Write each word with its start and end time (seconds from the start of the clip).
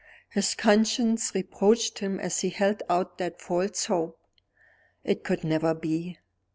His 0.29 0.55
conscience 0.55 1.31
reproached 1.35 1.99
him 1.99 2.19
as 2.19 2.39
he 2.39 2.49
held 2.49 2.81
out 2.89 3.19
that 3.19 3.39
false 3.39 3.85
hope. 3.85 4.17
It 5.03 5.23
could 5.23 5.43
never 5.43 5.75
be! 5.75 6.17